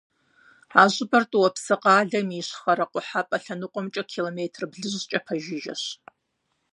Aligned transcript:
А 0.81 0.83
щӏыпӏэр 0.93 1.23
ТӀуапсы 1.31 1.75
къалэм 1.81 2.27
и 2.37 2.39
ищхъэрэ-къухьэпӀэ 2.41 3.37
лъэныкъуэмкӀэ 3.43 4.03
километр 4.11 4.61
блыщӏкӀэ 4.71 5.19
пэжыжьэщ. 5.25 5.83